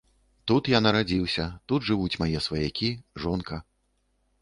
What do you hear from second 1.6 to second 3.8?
тут жывуць мае сваякі, жонка.